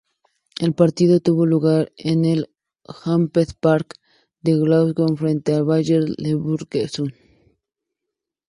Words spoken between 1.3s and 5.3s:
lugar en el Hampden Park de Glasgow